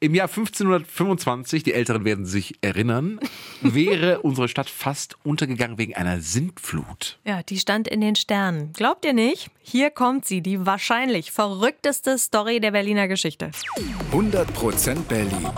Im 0.00 0.14
Jahr 0.14 0.28
1525, 0.28 1.64
die 1.64 1.74
Älteren 1.74 2.04
werden 2.04 2.24
sich 2.24 2.54
erinnern, 2.60 3.18
wäre 3.62 4.20
unsere 4.20 4.46
Stadt 4.46 4.70
fast 4.70 5.16
untergegangen 5.24 5.76
wegen 5.76 5.96
einer 5.96 6.20
Sintflut. 6.20 7.18
Ja, 7.24 7.42
die 7.42 7.58
stand 7.58 7.88
in 7.88 8.00
den 8.00 8.14
Sternen. 8.14 8.72
Glaubt 8.74 9.04
ihr 9.04 9.12
nicht? 9.12 9.50
Hier 9.60 9.90
kommt 9.90 10.24
sie, 10.24 10.40
die 10.40 10.64
wahrscheinlich 10.64 11.32
verrückteste 11.32 12.16
Story 12.16 12.60
der 12.60 12.70
Berliner 12.70 13.08
Geschichte. 13.08 13.50
100% 14.12 15.02
Berlin. 15.08 15.48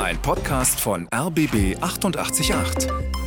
Ein 0.00 0.20
Podcast 0.20 0.80
von 0.80 1.08
RBB 1.14 1.80
888. 1.80 3.23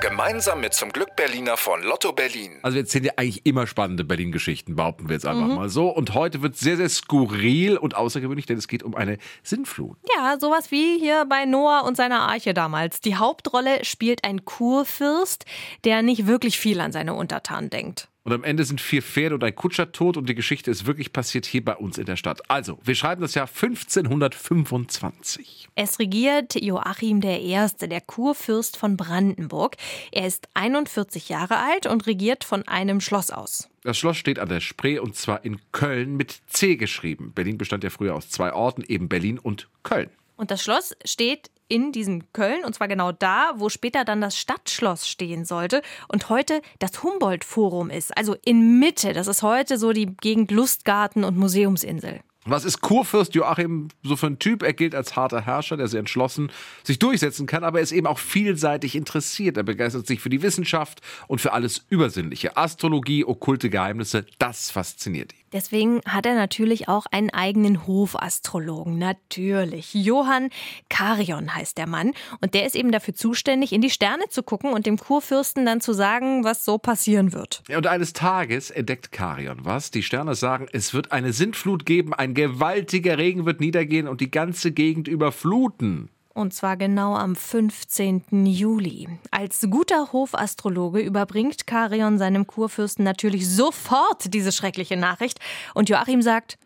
Gemeinsam 0.00 0.60
mit 0.60 0.74
zum 0.74 0.92
Glück 0.92 1.16
Berliner 1.16 1.56
von 1.56 1.82
Lotto 1.82 2.12
Berlin. 2.12 2.52
Also 2.62 2.76
wir 2.76 2.82
erzählen 2.82 3.04
ja 3.06 3.12
eigentlich 3.16 3.44
immer 3.46 3.66
spannende 3.66 4.04
Berlin-Geschichten, 4.04 4.76
behaupten 4.76 5.08
wir 5.08 5.14
jetzt 5.14 5.26
einfach 5.26 5.48
mal 5.48 5.68
so. 5.68 5.88
Und 5.88 6.14
heute 6.14 6.40
wird 6.40 6.56
sehr, 6.56 6.76
sehr 6.76 6.88
skurril 6.88 7.76
und 7.76 7.96
außergewöhnlich, 7.96 8.46
denn 8.46 8.58
es 8.58 8.68
geht 8.68 8.84
um 8.84 8.94
eine 8.94 9.18
Sintflut. 9.42 9.98
Ja, 10.16 10.38
sowas 10.38 10.70
wie 10.70 10.98
hier 11.00 11.24
bei 11.28 11.46
Noah 11.46 11.84
und 11.84 11.96
seiner 11.96 12.20
Arche 12.20 12.54
damals. 12.54 13.00
Die 13.00 13.16
Hauptrolle 13.16 13.84
spielt 13.84 14.22
ein 14.22 14.44
Kurfürst, 14.44 15.46
der 15.84 16.02
nicht 16.02 16.28
wirklich 16.28 16.60
viel 16.60 16.80
an 16.80 16.92
seine 16.92 17.14
Untertanen 17.14 17.68
denkt. 17.68 18.08
Und 18.28 18.34
am 18.34 18.44
Ende 18.44 18.64
sind 18.64 18.82
vier 18.82 19.00
Pferde 19.00 19.36
und 19.36 19.42
ein 19.42 19.54
Kutscher 19.54 19.90
tot 19.90 20.18
und 20.18 20.28
die 20.28 20.34
Geschichte 20.34 20.70
ist 20.70 20.84
wirklich 20.84 21.14
passiert 21.14 21.46
hier 21.46 21.64
bei 21.64 21.74
uns 21.74 21.96
in 21.96 22.04
der 22.04 22.16
Stadt. 22.16 22.42
Also, 22.50 22.78
wir 22.84 22.94
schreiben 22.94 23.22
das 23.22 23.34
Jahr 23.34 23.46
1525. 23.46 25.70
Es 25.74 25.98
regiert 25.98 26.60
Joachim 26.60 27.22
I., 27.22 27.56
der 27.80 28.02
Kurfürst 28.02 28.76
von 28.76 28.98
Brandenburg. 28.98 29.76
Er 30.12 30.26
ist 30.26 30.46
41 30.52 31.30
Jahre 31.30 31.56
alt 31.56 31.86
und 31.86 32.06
regiert 32.06 32.44
von 32.44 32.68
einem 32.68 33.00
Schloss 33.00 33.30
aus. 33.30 33.70
Das 33.82 33.96
Schloss 33.96 34.18
steht 34.18 34.38
an 34.38 34.50
der 34.50 34.60
Spree 34.60 34.98
und 34.98 35.16
zwar 35.16 35.42
in 35.46 35.58
Köln 35.72 36.18
mit 36.18 36.42
C 36.48 36.76
geschrieben. 36.76 37.32
Berlin 37.34 37.56
bestand 37.56 37.82
ja 37.82 37.88
früher 37.88 38.14
aus 38.14 38.28
zwei 38.28 38.52
Orten, 38.52 38.82
eben 38.82 39.08
Berlin 39.08 39.38
und 39.38 39.70
Köln. 39.84 40.10
Und 40.36 40.50
das 40.50 40.62
Schloss 40.62 40.94
steht 41.02 41.50
in 41.68 41.92
diesem 41.92 42.32
Köln 42.32 42.64
und 42.64 42.74
zwar 42.74 42.88
genau 42.88 43.12
da, 43.12 43.52
wo 43.56 43.68
später 43.68 44.04
dann 44.04 44.20
das 44.20 44.36
Stadtschloss 44.36 45.08
stehen 45.08 45.44
sollte 45.44 45.82
und 46.08 46.28
heute 46.28 46.62
das 46.78 47.02
Humboldt-Forum 47.02 47.90
ist. 47.90 48.16
Also 48.16 48.36
in 48.44 48.78
Mitte. 48.78 49.12
Das 49.12 49.26
ist 49.26 49.42
heute 49.42 49.78
so 49.78 49.92
die 49.92 50.06
Gegend 50.06 50.50
Lustgarten 50.50 51.24
und 51.24 51.36
Museumsinsel. 51.36 52.20
Was 52.50 52.64
ist 52.64 52.80
Kurfürst 52.80 53.34
Joachim 53.34 53.88
so 54.02 54.16
für 54.16 54.28
ein 54.28 54.38
Typ? 54.38 54.62
Er 54.62 54.72
gilt 54.72 54.94
als 54.94 55.16
harter 55.16 55.42
Herrscher, 55.42 55.76
der 55.76 55.86
sehr 55.86 56.00
entschlossen 56.00 56.50
sich 56.82 56.98
durchsetzen 56.98 57.46
kann, 57.46 57.62
aber 57.62 57.78
er 57.78 57.82
ist 57.82 57.92
eben 57.92 58.06
auch 58.06 58.18
vielseitig 58.18 58.94
interessiert. 58.94 59.58
Er 59.58 59.64
begeistert 59.64 60.06
sich 60.06 60.20
für 60.20 60.30
die 60.30 60.40
Wissenschaft 60.40 61.02
und 61.26 61.40
für 61.42 61.52
alles 61.52 61.84
Übersinnliche. 61.90 62.56
Astrologie, 62.56 63.24
okkulte 63.24 63.68
Geheimnisse, 63.68 64.24
das 64.38 64.70
fasziniert 64.70 65.34
ihn. 65.34 65.44
Deswegen 65.52 66.00
hat 66.06 66.26
er 66.26 66.34
natürlich 66.34 66.88
auch 66.88 67.06
einen 67.10 67.30
eigenen 67.30 67.86
Hofastrologen. 67.86 68.98
Natürlich. 68.98 69.94
Johann 69.94 70.50
Karion 70.88 71.54
heißt 71.54 71.78
der 71.78 71.86
Mann. 71.86 72.12
Und 72.40 72.54
der 72.54 72.66
ist 72.66 72.76
eben 72.76 72.92
dafür 72.92 73.14
zuständig, 73.14 73.72
in 73.72 73.80
die 73.80 73.90
Sterne 73.90 74.28
zu 74.28 74.42
gucken 74.42 74.72
und 74.72 74.86
dem 74.86 74.98
Kurfürsten 74.98 75.64
dann 75.64 75.80
zu 75.80 75.92
sagen, 75.92 76.44
was 76.44 76.64
so 76.64 76.78
passieren 76.78 77.32
wird. 77.32 77.62
Ja, 77.68 77.78
und 77.78 77.86
eines 77.86 78.12
Tages 78.12 78.70
entdeckt 78.70 79.12
Karion 79.12 79.64
was. 79.64 79.90
Die 79.90 80.02
Sterne 80.02 80.34
sagen, 80.34 80.66
es 80.72 80.94
wird 80.94 81.12
eine 81.12 81.32
Sintflut 81.32 81.86
geben, 81.86 82.14
ein 82.14 82.34
gewaltiger 82.34 83.18
Regen 83.18 83.46
wird 83.46 83.60
niedergehen 83.60 84.08
und 84.08 84.20
die 84.20 84.30
ganze 84.30 84.72
Gegend 84.72 85.08
überfluten. 85.08 86.10
Und 86.38 86.54
zwar 86.54 86.76
genau 86.76 87.16
am 87.16 87.34
15. 87.34 88.46
Juli. 88.46 89.08
Als 89.32 89.66
guter 89.68 90.12
Hofastrologe 90.12 91.00
überbringt 91.00 91.66
Karion 91.66 92.16
seinem 92.16 92.46
Kurfürsten 92.46 93.04
natürlich 93.04 93.48
sofort 93.48 94.32
diese 94.32 94.52
schreckliche 94.52 94.96
Nachricht. 94.96 95.40
Und 95.74 95.88
Joachim 95.88 96.22
sagt, 96.22 96.56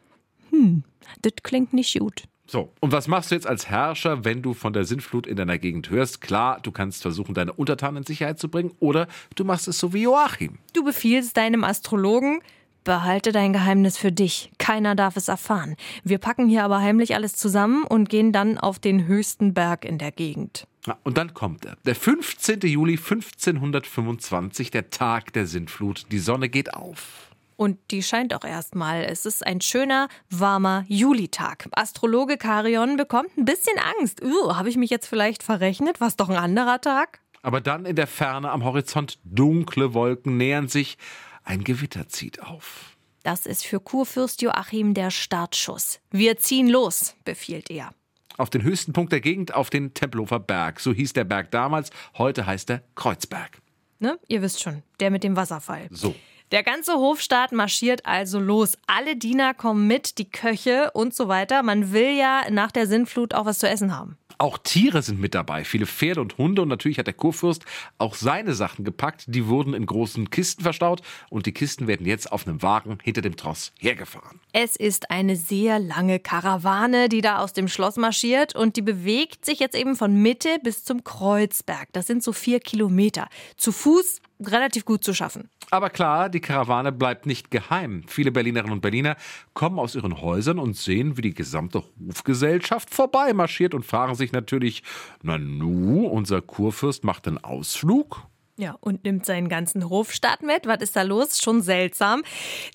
hm, 0.50 0.84
das 1.22 1.32
klingt 1.42 1.72
nicht 1.72 1.98
gut. 1.98 2.24
So, 2.46 2.70
und 2.80 2.92
was 2.92 3.08
machst 3.08 3.30
du 3.30 3.34
jetzt 3.34 3.46
als 3.46 3.70
Herrscher, 3.70 4.26
wenn 4.26 4.42
du 4.42 4.52
von 4.52 4.74
der 4.74 4.84
Sintflut 4.84 5.26
in 5.26 5.36
deiner 5.36 5.56
Gegend 5.56 5.88
hörst? 5.88 6.20
Klar, 6.20 6.60
du 6.62 6.70
kannst 6.70 7.00
versuchen, 7.00 7.32
deine 7.32 7.54
Untertanen 7.54 7.98
in 7.98 8.04
Sicherheit 8.04 8.38
zu 8.38 8.50
bringen, 8.50 8.72
oder 8.78 9.08
du 9.36 9.44
machst 9.44 9.68
es 9.68 9.78
so 9.78 9.94
wie 9.94 10.02
Joachim. 10.02 10.58
Du 10.74 10.84
befiehlst 10.84 11.34
deinem 11.38 11.64
Astrologen, 11.64 12.42
Behalte 12.84 13.32
dein 13.32 13.52
Geheimnis 13.52 13.96
für 13.96 14.10
dich. 14.10 14.50
Keiner 14.58 14.94
darf 14.94 15.16
es 15.16 15.28
erfahren. 15.28 15.76
Wir 16.02 16.18
packen 16.18 16.48
hier 16.48 16.64
aber 16.64 16.80
heimlich 16.80 17.14
alles 17.14 17.34
zusammen 17.34 17.84
und 17.84 18.08
gehen 18.08 18.32
dann 18.32 18.58
auf 18.58 18.78
den 18.78 19.06
höchsten 19.06 19.54
Berg 19.54 19.84
in 19.84 19.98
der 19.98 20.10
Gegend. 20.10 20.66
Ja, 20.86 20.98
und 21.04 21.16
dann 21.16 21.32
kommt 21.32 21.64
er. 21.64 21.76
Der 21.84 21.94
15. 21.94 22.60
Juli 22.62 22.94
1525, 22.94 24.72
der 24.72 24.90
Tag 24.90 25.32
der 25.32 25.46
Sintflut. 25.46 26.06
Die 26.10 26.18
Sonne 26.18 26.48
geht 26.48 26.74
auf. 26.74 27.30
Und 27.56 27.78
die 27.92 28.02
scheint 28.02 28.34
auch 28.34 28.44
erstmal. 28.44 29.04
Es 29.04 29.24
ist 29.24 29.46
ein 29.46 29.60
schöner, 29.60 30.08
warmer 30.30 30.84
Julitag. 30.88 31.68
Astrologe 31.70 32.36
Karion 32.36 32.96
bekommt 32.96 33.36
ein 33.38 33.44
bisschen 33.44 33.78
Angst. 33.98 34.20
Uh, 34.24 34.56
habe 34.56 34.68
ich 34.68 34.76
mich 34.76 34.90
jetzt 34.90 35.06
vielleicht 35.06 35.44
verrechnet? 35.44 36.00
Was 36.00 36.16
doch 36.16 36.28
ein 36.28 36.36
anderer 36.36 36.80
Tag? 36.80 37.20
Aber 37.42 37.60
dann 37.60 37.84
in 37.84 37.94
der 37.94 38.08
Ferne 38.08 38.50
am 38.50 38.64
Horizont 38.64 39.18
dunkle 39.22 39.94
Wolken 39.94 40.36
nähern 40.36 40.66
sich. 40.66 40.98
Ein 41.44 41.64
Gewitter 41.64 42.08
zieht 42.08 42.42
auf. 42.42 42.96
Das 43.22 43.46
ist 43.46 43.64
für 43.64 43.80
Kurfürst 43.80 44.42
Joachim 44.42 44.94
der 44.94 45.10
Startschuss. 45.10 46.00
Wir 46.10 46.38
ziehen 46.38 46.68
los, 46.68 47.14
befiehlt 47.24 47.70
er. 47.70 47.90
Auf 48.36 48.50
den 48.50 48.62
höchsten 48.62 48.92
Punkt 48.92 49.12
der 49.12 49.20
Gegend, 49.20 49.54
auf 49.54 49.70
den 49.70 49.94
Tempelhofer 49.94 50.40
Berg. 50.40 50.80
So 50.80 50.92
hieß 50.92 51.12
der 51.12 51.24
Berg 51.24 51.50
damals, 51.50 51.90
heute 52.16 52.46
heißt 52.46 52.70
er 52.70 52.82
Kreuzberg. 52.94 53.60
Ne? 53.98 54.18
Ihr 54.26 54.42
wisst 54.42 54.60
schon, 54.60 54.82
der 54.98 55.10
mit 55.10 55.22
dem 55.22 55.36
Wasserfall. 55.36 55.88
So. 55.90 56.14
Der 56.52 56.62
ganze 56.62 56.92
Hofstaat 56.96 57.52
marschiert 57.52 58.04
also 58.04 58.38
los. 58.38 58.76
Alle 58.86 59.16
Diener 59.16 59.54
kommen 59.54 59.86
mit, 59.86 60.18
die 60.18 60.30
Köche 60.30 60.90
und 60.92 61.14
so 61.14 61.26
weiter. 61.26 61.62
Man 61.62 61.94
will 61.94 62.14
ja 62.14 62.42
nach 62.50 62.70
der 62.70 62.86
Sintflut 62.86 63.32
auch 63.32 63.46
was 63.46 63.58
zu 63.58 63.66
essen 63.66 63.96
haben. 63.96 64.18
Auch 64.36 64.58
Tiere 64.58 65.02
sind 65.02 65.20
mit 65.20 65.34
dabei, 65.34 65.64
viele 65.64 65.86
Pferde 65.86 66.20
und 66.20 66.36
Hunde 66.36 66.62
und 66.62 66.68
natürlich 66.68 66.98
hat 66.98 67.06
der 67.06 67.14
Kurfürst 67.14 67.64
auch 67.98 68.14
seine 68.14 68.54
Sachen 68.54 68.84
gepackt. 68.84 69.24
Die 69.28 69.46
wurden 69.46 69.72
in 69.72 69.86
großen 69.86 70.30
Kisten 70.30 70.62
verstaut 70.62 71.00
und 71.30 71.46
die 71.46 71.52
Kisten 71.52 71.86
werden 71.86 72.06
jetzt 72.06 72.32
auf 72.32 72.46
einem 72.46 72.60
Wagen 72.60 72.98
hinter 73.02 73.22
dem 73.22 73.36
Tross 73.36 73.72
hergefahren. 73.78 74.40
Es 74.52 74.76
ist 74.76 75.10
eine 75.10 75.36
sehr 75.36 75.78
lange 75.78 76.18
Karawane, 76.18 77.08
die 77.08 77.20
da 77.20 77.38
aus 77.38 77.52
dem 77.52 77.68
Schloss 77.68 77.96
marschiert 77.96 78.54
und 78.54 78.76
die 78.76 78.82
bewegt 78.82 79.46
sich 79.46 79.60
jetzt 79.60 79.76
eben 79.76 79.96
von 79.96 80.20
Mitte 80.20 80.58
bis 80.62 80.84
zum 80.84 81.04
Kreuzberg. 81.04 81.88
Das 81.92 82.06
sind 82.06 82.22
so 82.22 82.32
vier 82.32 82.60
Kilometer. 82.60 83.28
Zu 83.56 83.70
Fuß 83.70 84.20
relativ 84.50 84.84
gut 84.84 85.04
zu 85.04 85.14
schaffen. 85.14 85.48
Aber 85.70 85.90
klar, 85.90 86.28
die 86.28 86.40
Karawane 86.40 86.92
bleibt 86.92 87.26
nicht 87.26 87.50
geheim. 87.50 88.02
Viele 88.06 88.32
Berlinerinnen 88.32 88.72
und 88.72 88.80
Berliner 88.80 89.16
kommen 89.54 89.78
aus 89.78 89.94
ihren 89.94 90.20
Häusern 90.20 90.58
und 90.58 90.76
sehen, 90.76 91.16
wie 91.16 91.22
die 91.22 91.34
gesamte 91.34 91.82
Hofgesellschaft 92.08 92.90
vorbeimarschiert 92.90 93.74
und 93.74 93.84
fragen 93.84 94.14
sich 94.14 94.32
natürlich, 94.32 94.82
na 95.22 95.38
nu, 95.38 96.06
unser 96.06 96.42
Kurfürst 96.42 97.04
macht 97.04 97.26
einen 97.26 97.38
Ausflug? 97.38 98.26
Ja, 98.58 98.76
und 98.80 99.04
nimmt 99.04 99.24
seinen 99.24 99.48
ganzen 99.48 99.88
Hofstaat 99.88 100.42
mit. 100.42 100.66
Was 100.66 100.82
ist 100.82 100.94
da 100.94 101.02
los? 101.02 101.38
Schon 101.40 101.62
seltsam. 101.62 102.22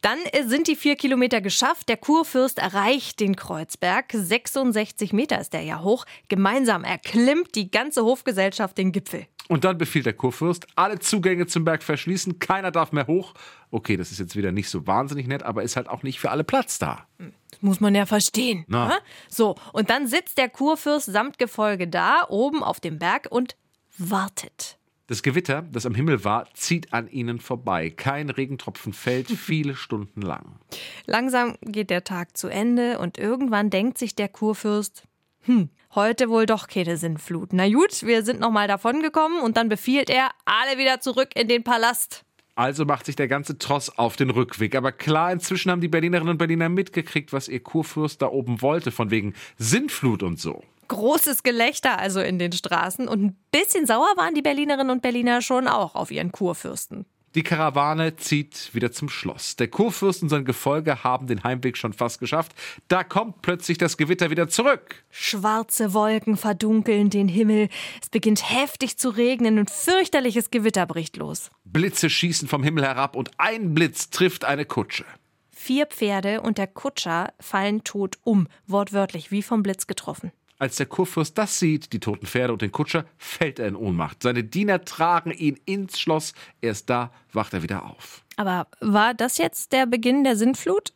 Dann 0.01 0.17
äh, 0.31 0.43
sind 0.43 0.67
die 0.67 0.75
vier 0.75 0.95
Kilometer 0.95 1.39
geschafft. 1.39 1.87
Der 1.87 1.97
Kurfürst 1.97 2.57
erreicht 2.57 3.19
den 3.19 3.35
Kreuzberg. 3.35 4.05
66 4.11 5.13
Meter 5.13 5.39
ist 5.39 5.53
der 5.53 5.61
ja 5.61 5.83
hoch. 5.83 6.05
Gemeinsam 6.29 6.83
erklimmt 6.83 7.53
die 7.53 7.69
ganze 7.69 8.03
Hofgesellschaft 8.03 8.77
den 8.77 8.91
Gipfel. 8.91 9.27
Und 9.49 9.63
dann 9.63 9.77
befiehlt 9.77 10.05
der 10.05 10.13
Kurfürst, 10.13 10.67
alle 10.75 10.99
Zugänge 10.99 11.47
zum 11.47 11.63
Berg 11.63 11.81
verschließen, 11.81 12.39
keiner 12.39 12.71
darf 12.71 12.91
mehr 12.91 13.07
hoch. 13.07 13.33
Okay, 13.71 13.95
das 13.95 14.11
ist 14.11 14.19
jetzt 14.19 14.35
wieder 14.35 14.51
nicht 14.51 14.69
so 14.69 14.87
wahnsinnig 14.87 15.27
nett, 15.27 15.43
aber 15.43 15.63
ist 15.63 15.77
halt 15.77 15.87
auch 15.87 16.03
nicht 16.03 16.19
für 16.19 16.31
alle 16.31 16.43
Platz 16.43 16.79
da. 16.79 17.07
Das 17.51 17.61
muss 17.61 17.79
man 17.79 17.95
ja 17.95 18.05
verstehen. 18.05 18.65
Na. 18.67 18.87
ne? 18.87 18.97
So, 19.29 19.55
und 19.71 19.89
dann 19.89 20.07
sitzt 20.07 20.37
der 20.37 20.49
Kurfürst 20.49 21.05
samt 21.05 21.37
Gefolge 21.37 21.87
da, 21.87 22.25
oben 22.27 22.61
auf 22.61 22.79
dem 22.79 22.99
Berg 22.99 23.27
und 23.29 23.55
wartet. 23.97 24.77
Das 25.07 25.23
Gewitter, 25.23 25.61
das 25.71 25.85
am 25.85 25.95
Himmel 25.95 26.25
war, 26.25 26.53
zieht 26.53 26.91
an 26.91 27.09
ihnen 27.09 27.39
vorbei. 27.39 27.89
Kein 27.89 28.29
Regentropfen 28.29 28.91
fällt 28.91 29.27
viele 29.31 29.75
Stunden 29.75 30.21
lang. 30.21 30.59
Langsam 31.05 31.55
geht 31.61 31.89
der 31.89 32.03
Tag 32.03 32.35
zu 32.35 32.49
Ende 32.49 32.99
und 32.99 33.17
irgendwann 33.17 33.69
denkt 33.69 33.97
sich 33.97 34.15
der 34.15 34.27
Kurfürst, 34.27 35.03
hm, 35.43 35.69
heute 35.95 36.27
wohl 36.27 36.45
doch 36.45 36.67
keine 36.67 36.97
Sintflut. 36.97 37.53
Na 37.53 37.69
gut, 37.69 38.03
wir 38.03 38.23
sind 38.23 38.41
nochmal 38.41 38.67
davongekommen 38.67 39.39
und 39.39 39.55
dann 39.55 39.69
befiehlt 39.69 40.09
er, 40.09 40.31
alle 40.43 40.77
wieder 40.77 40.99
zurück 40.99 41.29
in 41.35 41.47
den 41.47 41.63
Palast. 41.63 42.25
Also 42.55 42.83
macht 42.83 43.05
sich 43.05 43.15
der 43.15 43.29
ganze 43.29 43.57
Tross 43.57 43.97
auf 43.97 44.17
den 44.17 44.29
Rückweg. 44.29 44.75
Aber 44.75 44.91
klar, 44.91 45.31
inzwischen 45.31 45.71
haben 45.71 45.79
die 45.79 45.87
Berlinerinnen 45.87 46.31
und 46.31 46.37
Berliner 46.37 46.67
mitgekriegt, 46.67 47.31
was 47.31 47.47
ihr 47.47 47.61
Kurfürst 47.61 48.21
da 48.21 48.27
oben 48.27 48.61
wollte, 48.61 48.91
von 48.91 49.09
wegen 49.09 49.35
Sintflut 49.57 50.21
und 50.21 50.39
so. 50.39 50.63
Großes 50.87 51.43
Gelächter 51.43 51.99
also 51.99 52.19
in 52.19 52.39
den 52.39 52.51
Straßen 52.51 53.07
und 53.07 53.23
ein 53.23 53.37
bisschen 53.51 53.85
sauer 53.85 54.13
waren 54.15 54.35
die 54.35 54.41
Berlinerinnen 54.41 54.89
und 54.89 55.01
Berliner 55.01 55.41
schon 55.41 55.67
auch 55.67 55.95
auf 55.95 56.11
ihren 56.11 56.31
Kurfürsten. 56.31 57.05
Die 57.35 57.43
Karawane 57.43 58.15
zieht 58.15 58.73
wieder 58.73 58.91
zum 58.91 59.09
Schloss. 59.09 59.57
Der 59.57 59.67
Kurfürst 59.67 60.23
und 60.23 60.29
sein 60.29 60.43
Gefolge 60.43 61.03
haben 61.03 61.27
den 61.27 61.43
Heimweg 61.43 61.77
schon 61.77 61.93
fast 61.93 62.19
geschafft. 62.19 62.53
Da 62.87 63.03
kommt 63.03 63.43
plötzlich 63.43 63.77
das 63.77 63.97
Gewitter 63.97 64.31
wieder 64.31 64.47
zurück. 64.47 65.03
Schwarze 65.11 65.93
Wolken 65.93 66.35
verdunkeln 66.35 67.11
den 67.11 67.27
Himmel. 67.27 67.69
Es 68.01 68.09
beginnt 68.09 68.49
heftig 68.49 68.97
zu 68.97 69.09
regnen 69.09 69.59
und 69.59 69.69
fürchterliches 69.69 70.49
Gewitter 70.49 70.87
bricht 70.87 71.17
los. 71.17 71.51
Blitze 71.63 72.09
schießen 72.09 72.47
vom 72.47 72.63
Himmel 72.63 72.85
herab 72.85 73.15
und 73.15 73.29
ein 73.37 73.75
Blitz 73.75 74.09
trifft 74.09 74.43
eine 74.43 74.65
Kutsche. 74.65 75.05
Vier 75.51 75.85
Pferde 75.85 76.41
und 76.41 76.57
der 76.57 76.67
Kutscher 76.67 77.33
fallen 77.39 77.83
tot 77.83 78.17
um, 78.23 78.47
wortwörtlich 78.65 79.29
wie 79.29 79.43
vom 79.43 79.61
Blitz 79.61 79.85
getroffen. 79.85 80.31
Als 80.59 80.77
der 80.77 80.87
Kurfürst 80.87 81.37
das 81.37 81.59
sieht, 81.59 81.93
die 81.93 81.99
toten 81.99 82.25
Pferde 82.25 82.53
und 82.53 82.61
den 82.61 82.71
Kutscher, 82.71 83.05
fällt 83.17 83.59
er 83.59 83.67
in 83.67 83.75
Ohnmacht. 83.75 84.23
Seine 84.23 84.43
Diener 84.43 84.83
tragen 84.83 85.31
ihn 85.31 85.59
ins 85.65 85.99
Schloss. 85.99 86.33
Erst 86.61 86.89
da 86.89 87.11
wacht 87.31 87.53
er 87.53 87.61
wieder 87.61 87.85
auf. 87.85 88.23
Aber 88.37 88.67
war 88.79 89.13
das 89.13 89.37
jetzt 89.37 89.71
der 89.71 89.85
Beginn 89.85 90.23
der 90.23 90.35
Sintflut? 90.35 90.93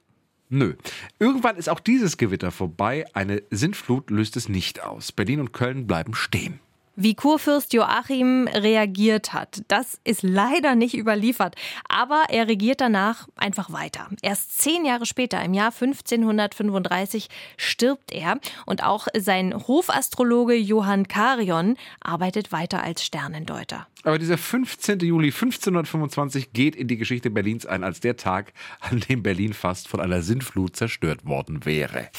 Nö. 0.49 0.75
Irgendwann 1.19 1.57
ist 1.57 1.69
auch 1.69 1.79
dieses 1.79 2.17
Gewitter 2.17 2.51
vorbei. 2.51 3.05
Eine 3.13 3.43
Sintflut 3.51 4.09
löst 4.09 4.35
es 4.35 4.49
nicht 4.49 4.83
aus. 4.83 5.11
Berlin 5.11 5.39
und 5.39 5.53
Köln 5.53 5.87
bleiben 5.87 6.13
stehen. 6.13 6.59
Wie 6.97 7.15
Kurfürst 7.15 7.71
Joachim 7.73 8.47
reagiert 8.47 9.31
hat, 9.31 9.61
das 9.69 9.97
ist 10.03 10.23
leider 10.23 10.75
nicht 10.75 10.93
überliefert. 10.93 11.55
Aber 11.87 12.25
er 12.29 12.49
regiert 12.49 12.81
danach 12.81 13.29
einfach 13.37 13.71
weiter. 13.71 14.09
Erst 14.21 14.59
zehn 14.59 14.83
Jahre 14.83 15.05
später, 15.05 15.41
im 15.41 15.53
Jahr 15.53 15.71
1535, 15.71 17.29
stirbt 17.55 18.11
er. 18.11 18.39
Und 18.65 18.83
auch 18.83 19.07
sein 19.17 19.55
Hofastrologe 19.67 20.55
Johann 20.55 21.07
Carion 21.07 21.77
arbeitet 22.01 22.51
weiter 22.51 22.83
als 22.83 23.05
Sternendeuter. 23.05 23.87
Aber 24.03 24.19
dieser 24.19 24.37
15. 24.37 24.99
Juli 24.99 25.27
1525 25.27 26.51
geht 26.51 26.75
in 26.75 26.89
die 26.89 26.97
Geschichte 26.97 27.29
Berlins 27.29 27.65
ein 27.65 27.85
als 27.85 28.01
der 28.01 28.17
Tag, 28.17 28.51
an 28.81 28.99
dem 28.99 29.23
Berlin 29.23 29.53
fast 29.53 29.87
von 29.87 30.01
einer 30.01 30.21
Sintflut 30.23 30.75
zerstört 30.75 31.25
worden 31.25 31.65
wäre. 31.65 32.09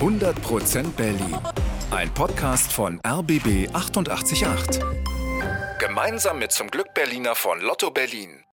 100% 0.00 0.90
Berlin. 0.96 1.36
Ein 1.90 2.12
Podcast 2.12 2.70
von 2.70 3.00
RBB 3.00 3.70
888. 3.72 4.44
Gemeinsam 5.78 6.38
mit 6.38 6.52
zum 6.52 6.70
Glück 6.70 6.92
Berliner 6.92 7.34
von 7.34 7.62
Lotto 7.62 7.90
Berlin. 7.90 8.44